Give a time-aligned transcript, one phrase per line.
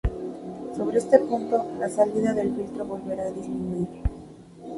[0.75, 4.01] Sobre este punto, la salida del filtro volverá a disminuir.